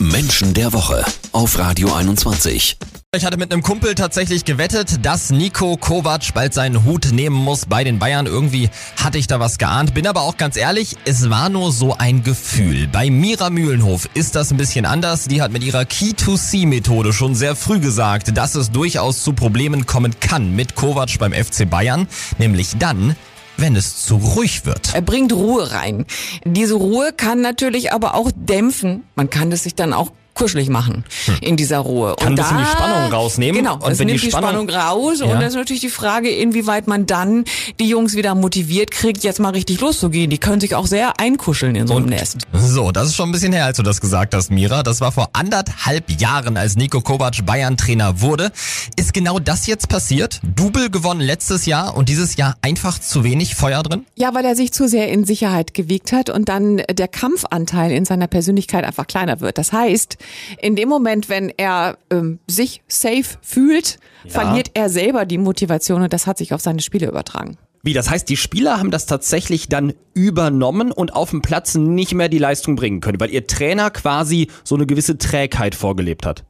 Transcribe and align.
Menschen 0.00 0.54
der 0.54 0.72
Woche 0.72 1.04
auf 1.32 1.58
Radio 1.58 1.92
21. 1.92 2.76
Ich 3.16 3.24
hatte 3.24 3.36
mit 3.36 3.52
einem 3.52 3.62
Kumpel 3.62 3.96
tatsächlich 3.96 4.44
gewettet, 4.44 5.04
dass 5.04 5.30
Nico 5.30 5.76
Kovac 5.76 6.34
bald 6.34 6.54
seinen 6.54 6.84
Hut 6.84 7.10
nehmen 7.10 7.34
muss 7.34 7.66
bei 7.66 7.82
den 7.82 7.98
Bayern. 7.98 8.26
Irgendwie 8.26 8.70
hatte 9.02 9.18
ich 9.18 9.26
da 9.26 9.40
was 9.40 9.58
geahnt. 9.58 9.94
Bin 9.94 10.06
aber 10.06 10.20
auch 10.22 10.36
ganz 10.36 10.56
ehrlich, 10.56 10.96
es 11.04 11.30
war 11.30 11.48
nur 11.48 11.72
so 11.72 11.96
ein 11.96 12.22
Gefühl. 12.22 12.86
Bei 12.86 13.10
Mira 13.10 13.50
Mühlenhof 13.50 14.08
ist 14.14 14.36
das 14.36 14.52
ein 14.52 14.56
bisschen 14.56 14.86
anders. 14.86 15.24
Die 15.24 15.42
hat 15.42 15.50
mit 15.50 15.64
ihrer 15.64 15.84
Key-to-See-Methode 15.84 17.12
schon 17.12 17.34
sehr 17.34 17.56
früh 17.56 17.80
gesagt, 17.80 18.36
dass 18.36 18.54
es 18.54 18.70
durchaus 18.70 19.24
zu 19.24 19.32
Problemen 19.32 19.86
kommen 19.86 20.20
kann 20.20 20.54
mit 20.54 20.76
Kovac 20.76 21.18
beim 21.18 21.32
FC 21.32 21.68
Bayern. 21.68 22.06
Nämlich 22.38 22.76
dann, 22.78 23.16
wenn 23.58 23.76
es 23.76 24.06
zu 24.06 24.16
ruhig 24.16 24.64
wird. 24.64 24.94
Er 24.94 25.02
bringt 25.02 25.32
Ruhe 25.32 25.72
rein. 25.72 26.06
Diese 26.44 26.74
Ruhe 26.74 27.12
kann 27.12 27.40
natürlich 27.40 27.92
aber 27.92 28.14
auch 28.14 28.30
dämpfen. 28.34 29.04
Man 29.16 29.28
kann 29.28 29.52
es 29.52 29.64
sich 29.64 29.74
dann 29.74 29.92
auch 29.92 30.12
kuschelig 30.38 30.68
machen 30.68 31.04
in 31.40 31.56
dieser 31.56 31.78
Ruhe. 31.80 32.14
Kann 32.18 32.28
ein 32.28 32.34
bisschen 32.36 32.58
die 32.58 32.64
Spannung 32.64 33.12
rausnehmen. 33.12 33.60
Genau, 33.62 33.74
Und 33.74 33.86
das 33.88 33.98
wenn 33.98 34.06
die 34.08 34.14
nimmt 34.14 34.24
die 34.24 34.30
Spannung, 34.30 34.68
Spannung- 34.68 34.70
raus. 34.70 35.18
Ja. 35.20 35.26
Und 35.26 35.40
das 35.40 35.48
ist 35.50 35.56
natürlich 35.56 35.80
die 35.82 35.88
Frage, 35.90 36.30
inwieweit 36.30 36.86
man 36.86 37.06
dann 37.06 37.44
die 37.80 37.88
Jungs 37.88 38.14
wieder 38.16 38.34
motiviert 38.34 38.90
kriegt, 38.90 39.24
jetzt 39.24 39.40
mal 39.40 39.50
richtig 39.50 39.80
loszugehen. 39.80 40.30
Die 40.30 40.38
können 40.38 40.60
sich 40.60 40.74
auch 40.74 40.86
sehr 40.86 41.18
einkuscheln 41.20 41.74
in 41.76 41.86
so 41.86 41.96
einem 41.96 42.06
Nest. 42.06 42.38
So, 42.52 42.92
das 42.92 43.08
ist 43.08 43.16
schon 43.16 43.28
ein 43.28 43.32
bisschen 43.32 43.52
her, 43.52 43.64
als 43.66 43.76
du 43.76 43.82
das 43.82 44.00
gesagt 44.00 44.34
hast, 44.34 44.50
Mira. 44.50 44.82
Das 44.82 45.00
war 45.00 45.12
vor 45.12 45.30
anderthalb 45.32 46.10
Jahren, 46.20 46.56
als 46.56 46.76
Nico 46.76 47.00
Kovac 47.00 47.44
Bayern-Trainer 47.44 48.20
wurde. 48.20 48.52
Ist 48.96 49.12
genau 49.12 49.38
das 49.38 49.66
jetzt 49.66 49.88
passiert? 49.88 50.40
Double 50.56 50.90
gewonnen 50.90 51.20
letztes 51.20 51.66
Jahr 51.66 51.96
und 51.96 52.08
dieses 52.08 52.36
Jahr 52.36 52.56
einfach 52.62 52.98
zu 52.98 53.24
wenig 53.24 53.54
Feuer 53.54 53.82
drin? 53.82 54.06
Ja, 54.16 54.34
weil 54.34 54.44
er 54.44 54.54
sich 54.56 54.72
zu 54.72 54.88
sehr 54.88 55.08
in 55.08 55.24
Sicherheit 55.24 55.74
gewiegt 55.74 56.12
hat 56.12 56.30
und 56.30 56.48
dann 56.48 56.82
der 56.90 57.08
Kampfanteil 57.08 57.90
in 57.92 58.04
seiner 58.04 58.26
Persönlichkeit 58.26 58.84
einfach 58.84 59.06
kleiner 59.06 59.40
wird. 59.40 59.58
Das 59.58 59.72
heißt, 59.72 60.16
in 60.60 60.76
dem 60.76 60.88
Moment, 60.88 61.28
wenn 61.28 61.52
er 61.56 61.98
ähm, 62.10 62.38
sich 62.46 62.82
safe 62.88 63.38
fühlt, 63.42 63.98
verliert 64.26 64.70
er 64.74 64.88
selber 64.88 65.24
die 65.24 65.38
Motivation 65.38 66.02
und 66.02 66.12
das 66.12 66.26
hat 66.26 66.38
sich 66.38 66.52
auf 66.54 66.60
seine 66.60 66.80
Spiele 66.80 67.08
übertragen. 67.08 67.56
Wie, 67.82 67.92
das 67.92 68.10
heißt, 68.10 68.28
die 68.28 68.36
Spieler 68.36 68.78
haben 68.78 68.90
das 68.90 69.06
tatsächlich 69.06 69.68
dann 69.68 69.94
übernommen 70.12 70.90
und 70.90 71.14
auf 71.14 71.30
dem 71.30 71.42
Platz 71.42 71.74
nicht 71.74 72.12
mehr 72.12 72.28
die 72.28 72.38
Leistung 72.38 72.76
bringen 72.76 73.00
können, 73.00 73.20
weil 73.20 73.30
ihr 73.30 73.46
Trainer 73.46 73.90
quasi 73.90 74.48
so 74.64 74.74
eine 74.74 74.86
gewisse 74.86 75.16
Trägheit 75.16 75.74
vorgelebt 75.74 76.26
hat. 76.26 76.44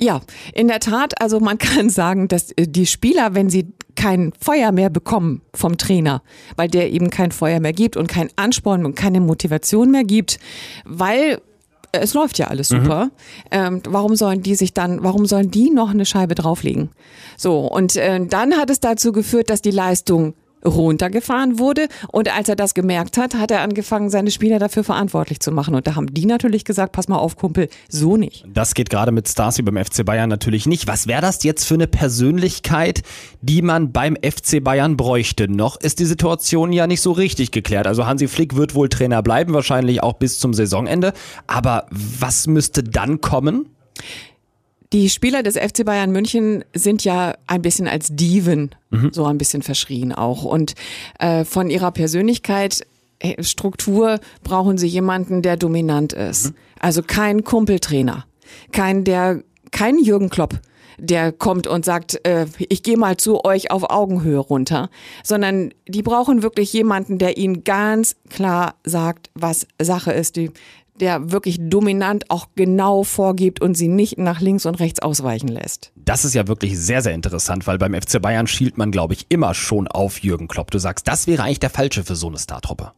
Ja, 0.00 0.20
in 0.54 0.68
der 0.68 0.78
Tat, 0.78 1.20
also 1.20 1.40
man 1.40 1.58
kann 1.58 1.90
sagen, 1.90 2.28
dass 2.28 2.52
äh, 2.52 2.66
die 2.68 2.86
Spieler, 2.86 3.34
wenn 3.34 3.50
sie 3.50 3.72
kein 3.96 4.32
Feuer 4.40 4.70
mehr 4.70 4.90
bekommen 4.90 5.42
vom 5.52 5.76
Trainer, 5.76 6.22
weil 6.54 6.68
der 6.68 6.92
eben 6.92 7.10
kein 7.10 7.32
Feuer 7.32 7.58
mehr 7.58 7.72
gibt 7.72 7.96
und 7.96 8.06
kein 8.06 8.30
Ansporn 8.36 8.86
und 8.86 8.94
keine 8.94 9.20
Motivation 9.20 9.90
mehr 9.90 10.04
gibt, 10.04 10.38
weil 10.84 11.40
es 11.92 12.14
läuft 12.14 12.38
ja 12.38 12.48
alles 12.48 12.68
super. 12.68 13.10
Ähm, 13.50 13.82
warum 13.88 14.16
sollen 14.16 14.42
die 14.42 14.54
sich 14.54 14.74
dann, 14.74 15.02
warum 15.02 15.26
sollen 15.26 15.50
die 15.50 15.70
noch 15.70 15.90
eine 15.90 16.04
Scheibe 16.04 16.34
drauflegen? 16.34 16.90
So, 17.36 17.60
und 17.60 17.96
äh, 17.96 18.24
dann 18.26 18.54
hat 18.56 18.70
es 18.70 18.80
dazu 18.80 19.12
geführt, 19.12 19.50
dass 19.50 19.62
die 19.62 19.70
Leistung 19.70 20.34
runtergefahren 20.64 21.58
wurde. 21.58 21.88
Und 22.12 22.34
als 22.34 22.48
er 22.48 22.56
das 22.56 22.74
gemerkt 22.74 23.16
hat, 23.16 23.34
hat 23.34 23.50
er 23.50 23.60
angefangen, 23.60 24.10
seine 24.10 24.30
Spieler 24.30 24.58
dafür 24.58 24.84
verantwortlich 24.84 25.40
zu 25.40 25.52
machen. 25.52 25.74
Und 25.74 25.86
da 25.86 25.94
haben 25.94 26.12
die 26.12 26.26
natürlich 26.26 26.64
gesagt, 26.64 26.92
pass 26.92 27.08
mal 27.08 27.18
auf, 27.18 27.36
Kumpel, 27.36 27.68
so 27.88 28.16
nicht. 28.16 28.44
Das 28.52 28.74
geht 28.74 28.90
gerade 28.90 29.12
mit 29.12 29.28
Stars 29.28 29.58
wie 29.58 29.62
beim 29.62 29.82
FC 29.82 30.04
Bayern 30.04 30.28
natürlich 30.28 30.66
nicht. 30.66 30.86
Was 30.86 31.06
wäre 31.06 31.22
das 31.22 31.42
jetzt 31.44 31.64
für 31.64 31.74
eine 31.74 31.86
Persönlichkeit, 31.86 33.02
die 33.40 33.62
man 33.62 33.92
beim 33.92 34.16
FC 34.16 34.62
Bayern 34.62 34.96
bräuchte? 34.96 35.48
Noch 35.48 35.76
ist 35.80 35.98
die 35.98 36.04
Situation 36.04 36.72
ja 36.72 36.86
nicht 36.86 37.00
so 37.00 37.12
richtig 37.12 37.50
geklärt. 37.50 37.86
Also 37.86 38.06
Hansi 38.06 38.28
Flick 38.28 38.56
wird 38.56 38.74
wohl 38.74 38.88
Trainer 38.88 39.22
bleiben, 39.22 39.54
wahrscheinlich 39.54 40.02
auch 40.02 40.14
bis 40.14 40.38
zum 40.38 40.54
Saisonende. 40.54 41.12
Aber 41.46 41.86
was 41.90 42.46
müsste 42.46 42.82
dann 42.82 43.20
kommen? 43.20 43.66
Die 44.92 45.10
Spieler 45.10 45.42
des 45.42 45.56
FC 45.56 45.84
Bayern 45.84 46.10
München 46.12 46.64
sind 46.74 47.04
ja 47.04 47.34
ein 47.46 47.60
bisschen 47.60 47.86
als 47.88 48.08
Diven 48.10 48.74
so 49.12 49.26
ein 49.26 49.36
bisschen 49.36 49.62
verschrien 49.62 50.12
auch. 50.12 50.44
Und 50.44 50.74
äh, 51.18 51.44
von 51.44 51.68
ihrer 51.68 51.90
Persönlichkeit, 51.90 52.86
äh, 53.18 53.42
Struktur 53.42 54.18
brauchen 54.42 54.78
sie 54.78 54.86
jemanden, 54.86 55.42
der 55.42 55.56
dominant 55.56 56.14
ist. 56.14 56.54
Also 56.80 57.02
kein 57.02 57.44
Kumpeltrainer, 57.44 58.24
kein 58.72 59.04
der, 59.04 59.42
kein 59.72 59.98
Jürgen 59.98 60.30
Klopp. 60.30 60.58
Der 61.00 61.30
kommt 61.30 61.68
und 61.68 61.84
sagt, 61.84 62.26
äh, 62.26 62.46
ich 62.58 62.82
gehe 62.82 62.96
mal 62.96 63.16
zu 63.18 63.44
euch 63.44 63.70
auf 63.70 63.88
Augenhöhe 63.88 64.38
runter, 64.38 64.90
sondern 65.22 65.72
die 65.86 66.02
brauchen 66.02 66.42
wirklich 66.42 66.72
jemanden, 66.72 67.18
der 67.18 67.36
ihnen 67.36 67.62
ganz 67.62 68.16
klar 68.30 68.74
sagt, 68.82 69.30
was 69.34 69.68
Sache 69.80 70.10
ist, 70.10 70.34
die, 70.34 70.50
der 71.00 71.30
wirklich 71.30 71.58
dominant 71.60 72.30
auch 72.30 72.48
genau 72.54 73.02
vorgibt 73.02 73.60
und 73.60 73.76
sie 73.76 73.88
nicht 73.88 74.18
nach 74.18 74.40
links 74.40 74.66
und 74.66 74.76
rechts 74.80 75.00
ausweichen 75.00 75.48
lässt. 75.48 75.92
Das 75.96 76.24
ist 76.24 76.34
ja 76.34 76.48
wirklich 76.48 76.78
sehr, 76.78 77.02
sehr 77.02 77.14
interessant, 77.14 77.66
weil 77.66 77.78
beim 77.78 77.94
FC 77.94 78.20
Bayern 78.20 78.46
schielt 78.46 78.78
man, 78.78 78.90
glaube 78.90 79.14
ich, 79.14 79.26
immer 79.28 79.54
schon 79.54 79.88
auf 79.88 80.20
Jürgen 80.20 80.48
Klopp. 80.48 80.70
Du 80.70 80.78
sagst, 80.78 81.08
das 81.08 81.26
wäre 81.26 81.42
eigentlich 81.42 81.60
der 81.60 81.70
Falsche 81.70 82.04
für 82.04 82.16
so 82.16 82.28
eine 82.28 82.38
Startruppe. 82.38 82.92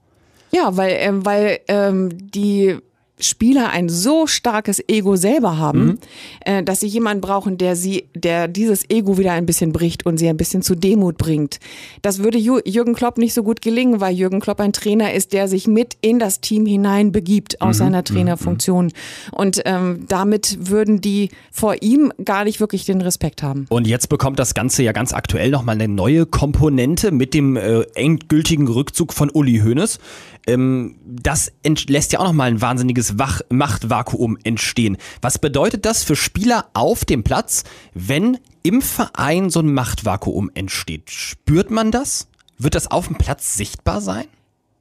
Ja, 0.53 0.77
weil, 0.77 0.97
ähm, 0.99 1.25
weil 1.25 1.60
ähm, 1.69 2.31
die 2.31 2.78
Spieler 3.25 3.71
ein 3.71 3.89
so 3.89 4.27
starkes 4.27 4.83
Ego 4.89 5.17
selber 5.17 5.59
haben, 5.59 5.99
äh, 6.45 6.63
dass 6.63 6.81
sie 6.81 6.87
jemanden 6.87 7.21
brauchen, 7.21 7.59
der 7.59 7.77
sie, 7.77 8.05
der 8.15 8.49
dieses 8.49 8.89
Ego 8.89 9.19
wieder 9.19 9.33
ein 9.33 9.47
bisschen 9.47 9.73
bricht 9.73 10.07
und 10.07 10.19
sie 10.19 10.29
ein 10.29 10.37
bisschen 10.37 10.63
zu 10.63 10.75
Demut 10.75 11.19
bringt. 11.19 11.61
Das 12.03 12.23
würde 12.23 12.39
Jürgen 12.39 12.95
Klopp 12.95 13.19
nicht 13.19 13.35
so 13.35 13.43
gut 13.43 13.61
gelingen, 13.61 14.01
weil 14.01 14.15
Jürgen 14.15 14.41
Klopp 14.41 14.61
ein 14.61 14.73
Trainer 14.73 15.13
ist, 15.13 15.33
der 15.33 15.49
sich 15.49 15.67
mit 15.67 15.97
in 16.01 16.19
das 16.19 16.41
Team 16.41 16.67
hinein 16.67 17.13
begibt 17.13 17.61
aus 17.61 17.79
seiner 17.79 18.05
Trainerfunktion. 18.05 18.93
Und 19.33 19.63
ähm, 19.65 20.05
damit 20.09 20.71
würden 20.71 21.01
die 21.01 21.31
vor 21.51 21.77
ihm 21.83 22.13
gar 22.25 22.45
nicht 22.45 22.61
wirklich 22.61 22.85
den 22.85 23.01
Respekt 23.01 23.43
haben. 23.43 23.67
Und 23.69 23.87
jetzt 23.87 24.09
bekommt 24.09 24.39
das 24.39 24.55
Ganze 24.55 24.83
ja 24.83 24.93
ganz 24.93 25.13
aktuell 25.13 25.51
nochmal 25.51 25.75
eine 25.77 25.89
neue 25.89 26.27
Komponente 26.27 27.11
mit 27.11 27.35
dem 27.35 27.57
äh, 27.57 27.83
endgültigen 27.95 28.69
Rückzug 28.69 29.13
von 29.13 29.31
Uli 29.31 29.61
Hoeneß. 29.65 29.99
Ähm, 30.47 30.97
das 31.05 31.53
lässt 31.89 32.13
ja 32.13 32.21
auch 32.21 32.25
nochmal 32.25 32.51
ein 32.51 32.61
wahnsinniges 32.61 33.09
Wach 33.19 33.41
Machtvakuum 33.48 34.38
entstehen. 34.44 34.97
Was 35.22 35.38
bedeutet 35.38 35.84
das 35.84 36.04
für 36.04 36.16
Spieler 36.16 36.66
auf 36.75 37.04
dem 37.04 37.22
Platz, 37.22 37.65
wenn 37.94 38.38
im 38.62 38.82
Verein 38.82 39.50
so 39.50 39.60
ein 39.60 39.72
Machtvakuum 39.72 40.50
entsteht? 40.54 41.10
Spürt 41.10 41.71
man 41.71 41.91
das? 41.91 42.28
Wird 42.59 42.75
das 42.75 42.91
auf 42.91 43.06
dem 43.06 43.16
Platz 43.16 43.54
sichtbar 43.54 44.00
sein? 44.00 44.26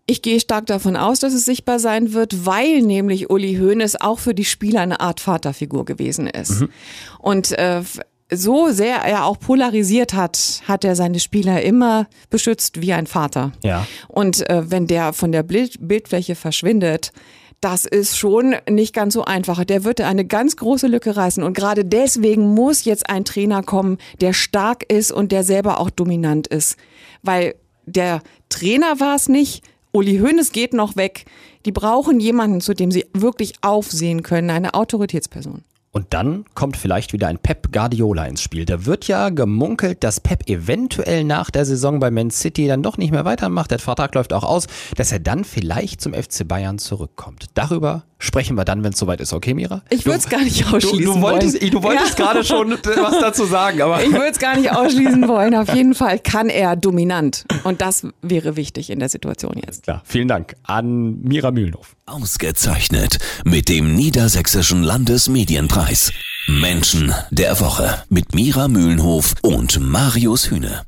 Ich 0.06 0.24
gehe 0.24 0.40
stark 0.40 0.66
davon 0.66 0.98
aus, 0.98 1.20
dass 1.20 1.34
es 1.34 1.46
sichtbar 1.46 1.78
sein 1.78 2.14
wird, 2.14 2.46
weil 2.46 2.82
nämlich 2.82 3.30
Uli 3.30 3.58
Hoeneß 3.58 4.02
auch 4.02 4.18
für 4.18 4.34
die 4.34 4.44
Spieler 4.44 4.82
eine 4.82 5.00
Art 5.02 5.20
Vaterfigur 5.20 5.86
gewesen 5.86 6.26
ist. 6.26 6.66
Und 7.20 7.52
äh, 7.52 7.84
so 8.32 8.72
sehr 8.72 8.98
er 8.98 9.26
auch 9.26 9.40
polarisiert 9.40 10.14
hat, 10.14 10.62
hat 10.68 10.84
er 10.84 10.96
seine 10.96 11.20
Spieler 11.20 11.62
immer 11.62 12.08
beschützt 12.30 12.82
wie 12.82 12.94
ein 12.94 13.08
Vater. 13.08 13.52
Ja. 13.64 13.88
Und 14.08 14.48
äh, 14.50 14.70
wenn 14.70 14.88
der 14.88 15.14
von 15.14 15.32
der 15.32 15.44
Bild 15.44 15.78
Bildfläche 15.80 16.36
verschwindet, 16.36 17.12
das 17.62 17.86
ist 17.86 18.18
schon 18.18 18.56
nicht 18.70 18.94
ganz 18.94 19.14
so 19.14 19.26
einfach. 19.26 19.64
Der 19.66 19.84
wird 19.84 20.02
eine 20.02 20.26
ganz 20.26 20.56
große 20.56 20.88
Lücke 20.88 21.18
reißen. 21.18 21.44
Und 21.44 21.54
gerade 21.54 21.84
deswegen 21.84 22.54
muss 22.54 22.86
jetzt 22.86 23.10
ein 23.10 23.26
Trainer 23.26 23.64
kommen, 23.64 23.98
der 24.22 24.34
stark 24.34 24.92
ist 24.92 25.12
und 25.12 25.32
der 25.32 25.44
selber 25.44 25.80
auch 25.80 25.90
dominant 25.90 26.48
ist. 26.48 26.78
Weil 27.22 27.56
der 27.86 28.22
Trainer 28.50 29.00
war 29.00 29.16
es 29.16 29.28
nicht. 29.28 29.64
Uli 29.92 30.20
Hoeneß 30.20 30.52
geht 30.52 30.74
noch 30.74 30.96
weg. 30.96 31.26
Die 31.66 31.72
brauchen 31.72 32.20
jemanden, 32.20 32.62
zu 32.62 32.74
dem 32.74 32.92
sie 32.92 33.06
wirklich 33.14 33.54
aufsehen 33.62 34.24
können, 34.24 34.50
eine 34.50 34.74
Autoritätsperson. 34.74 35.64
Und 35.92 36.14
dann 36.14 36.46
kommt 36.54 36.78
vielleicht 36.78 37.14
wieder 37.14 37.28
ein 37.28 37.40
Pep 37.40 37.72
Guardiola 37.72 38.26
ins 38.26 38.44
Spiel. 38.44 38.66
Da 38.66 38.86
wird 38.86 39.08
ja 39.08 39.30
gemunkelt, 39.30 40.04
dass 40.04 40.20
Pep 40.20 40.48
eventuell 40.48 41.24
nach 41.24 41.50
der 41.50 41.66
Saison 41.66 42.00
bei 42.00 42.12
Man 42.12 42.30
City 42.30 42.68
dann 42.68 42.84
doch 42.84 42.98
nicht 42.98 43.12
mehr 43.12 43.26
weitermacht. 43.26 43.72
Der 43.72 43.80
Vertrag 43.80 44.14
läuft 44.14 44.32
auch 44.32 44.44
aus, 44.44 44.68
dass 44.96 45.12
er 45.12 45.20
dann 45.20 45.44
vielleicht 45.44 46.00
zum 46.00 46.14
FC 46.14 46.48
Bayern 46.48 46.78
zurückkommt. 46.78 47.48
Darüber 47.56 48.04
sprechen 48.20 48.56
wir 48.58 48.66
dann, 48.66 48.84
wenn 48.84 48.92
es 48.94 49.00
soweit 49.00 49.22
ist. 49.22 49.34
Okay, 49.34 49.54
Mira? 49.54 49.82
Ich 49.90 50.06
würde 50.06 50.20
es 50.20 50.30
gar 50.30 50.42
nicht 50.44 50.62
Du, 50.70 50.76
ausschließen 50.76 51.00
du 51.16 51.22
wolltest, 51.22 51.62
wollen. 51.62 51.72
du 51.72 51.84
wolltest 51.84 52.20
Ja. 52.20 52.26
gerade 52.26 52.44
schon 52.44 52.72
was 52.84 53.20
dazu 53.20 53.46
sagen, 53.46 53.82
aber 53.82 54.04
Ich 54.04 54.12
würde 54.12 54.28
es 54.30 54.40
gar 54.40 54.58
nicht 54.58 54.72
ausschließen 54.72 55.28
wollen. 55.28 55.56
Auf 55.56 55.74
jeden 55.74 55.96
Fall 55.96 56.20
kann 56.20 56.50
er 56.50 56.76
dominant. 56.76 57.46
Und 57.64 57.82
das 57.82 58.06
wäre 58.22 58.56
wichtig 58.56 58.90
in 58.90 59.00
der 59.00 59.10
Situation 59.10 59.54
jetzt. 59.66 59.84
klar. 59.84 60.02
Vielen 60.06 60.28
Dank 60.28 60.56
an 60.64 61.22
Mira 61.22 61.52
Mühlenhof. 61.52 61.96
Ausgezeichnet 62.06 63.20
mit 63.46 63.70
dem 63.70 63.96
Niedersächsischen 63.96 64.84
Landesmedienpreis. 64.84 66.12
Menschen 66.48 67.14
der 67.32 67.60
Woche 67.60 68.04
mit 68.10 68.34
Mira 68.36 68.68
Mühlenhof 68.68 69.36
und 69.44 69.80
Marius 69.80 70.50
Hühne. 70.50 70.82